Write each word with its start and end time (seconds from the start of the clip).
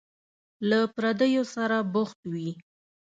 له 0.69 0.79
پردیو 0.95 1.43
سره 1.55 1.77
بوخت 1.93 2.19
وي. 2.31 2.49